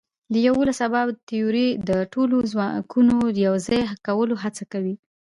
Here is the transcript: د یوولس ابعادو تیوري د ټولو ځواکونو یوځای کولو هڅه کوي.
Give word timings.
د 0.33 0.35
یوولس 0.47 0.79
ابعادو 0.87 1.19
تیوري 1.29 1.67
د 1.89 1.91
ټولو 2.13 2.35
ځواکونو 2.51 3.15
یوځای 3.45 3.81
کولو 4.05 4.35
هڅه 4.43 4.63
کوي. 4.71 4.95